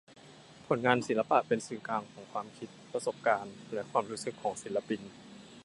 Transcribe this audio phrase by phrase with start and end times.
[0.67, 5.01] ผลงานศิลปะเป็นสื่อกลางของ ความคิด ประสบการณ์ และ ความรู้สึกของศิลปิน